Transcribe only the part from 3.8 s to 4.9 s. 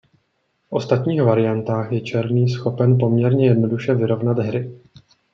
vyrovnat hry.